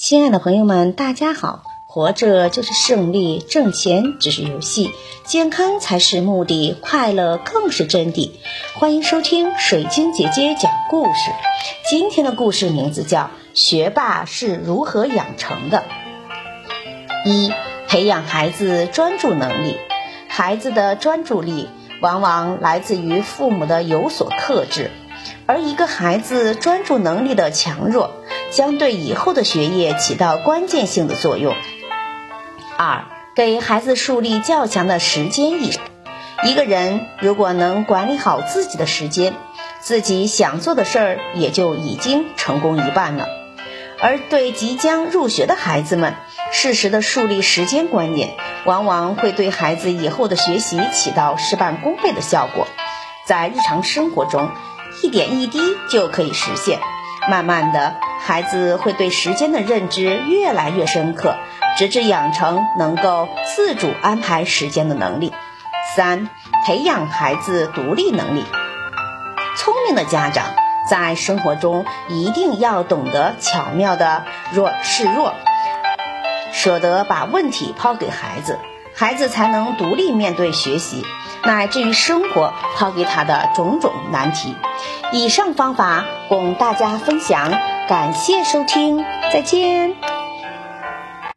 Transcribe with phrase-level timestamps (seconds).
[0.00, 1.64] 亲爱的朋友们，大家好！
[1.84, 4.92] 活着就是胜利，挣钱只是游戏，
[5.24, 8.30] 健康才是目的，快乐更是真谛。
[8.74, 11.32] 欢迎收听水晶姐姐讲故事。
[11.90, 13.22] 今天的故事名字叫
[13.54, 15.82] 《学霸是如何养成的》。
[17.28, 17.52] 一、
[17.88, 19.78] 培养孩子专注能力。
[20.28, 21.68] 孩子的专注力
[22.00, 24.92] 往往来自于父母的有所克制，
[25.46, 28.10] 而一个孩子专注能力的强弱。
[28.50, 31.54] 将对以后的学业起到关键性的作用。
[32.78, 35.78] 二，给孩子树立较强的时间意识。
[36.44, 39.34] 一个人如果能管理好自己的时间，
[39.80, 43.26] 自己想做的事儿也就已经成功一半了。
[44.00, 46.14] 而对即将入学的孩子们，
[46.50, 48.30] 适时的树立时间观念，
[48.64, 52.66] 往往会对孩子以后的学习起到事半功倍的效果。
[53.28, 54.48] 在日常生活中，
[55.02, 55.60] 一点一滴
[55.90, 56.80] 就可以实现。
[57.28, 61.34] 慢慢的，孩子会对时间的认知越来越深刻，
[61.76, 65.34] 直至养成能够自主安排时间的能力。
[65.94, 66.30] 三、
[66.64, 68.46] 培养孩子独立能力。
[69.58, 70.46] 聪明的家长
[70.88, 75.34] 在生活中一定要懂得巧妙的弱示弱，
[76.54, 78.58] 舍得把问题抛给孩子，
[78.98, 81.06] 孩子才能独立面对学习，
[81.44, 84.56] 乃至于生活抛给他的种种难题。
[85.12, 87.48] 以上方法供大家分享，
[87.88, 90.17] 感谢收听，再见。